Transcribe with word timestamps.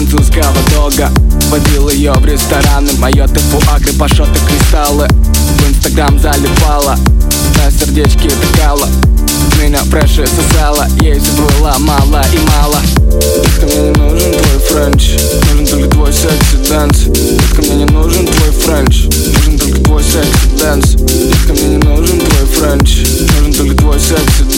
французского 0.00 0.54
дога 0.74 1.10
Водил 1.50 1.88
ее 1.88 2.12
в 2.12 2.24
рестораны. 2.24 2.92
Мое 2.98 3.26
фуа-гры, 3.26 3.92
пашоты, 3.94 4.38
кристаллы 4.48 5.06
В 5.08 5.68
инстаграм 5.68 6.18
залипала 6.18 6.96
На 7.56 7.70
сердечке 7.70 8.28
тыкала 8.28 8.88
Меня 9.60 9.78
фреши 9.84 10.26
сосала. 10.26 10.86
Ей 11.00 11.18
все 11.18 11.32
было 11.32 11.74
мало 11.78 12.24
и 12.32 12.38
мало. 12.38 12.80
Детка, 13.10 13.66
мне 13.66 13.90
не 13.90 13.98
нужен 13.98 14.32
твой 14.32 14.58
френч. 14.68 15.16
Нужен 15.50 15.66
только 15.66 15.90
твой 15.90 16.12
sexy 16.12 16.56
dance. 16.68 16.98
Детка, 17.04 17.62
мне 17.62 17.74
не 17.76 17.84
нужен 17.84 18.26
твой 18.26 18.50
френч. 18.52 19.04
Нужен 19.04 19.58
только 19.58 19.80
твой 19.82 20.02
sexy 20.02 20.46
dance. 20.58 20.92
Детка, 20.94 21.52
мне 21.52 21.76
не 21.76 21.76
нужен 21.76 22.20
твой 22.20 22.46
френч. 22.46 23.06
Нужен 23.20 23.52
только 23.52 23.76
твой 23.76 24.00
секси 24.00 24.56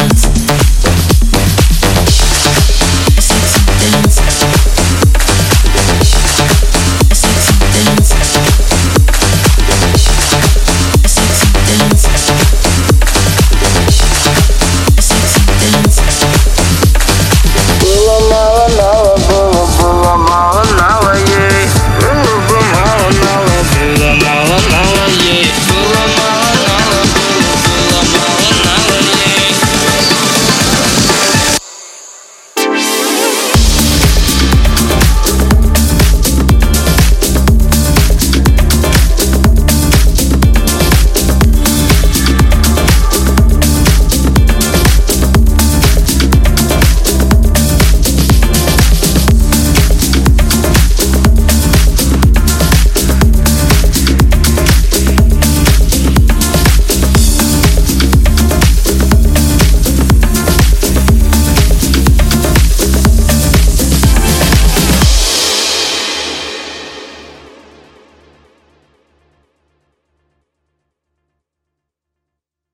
night 0.00 0.39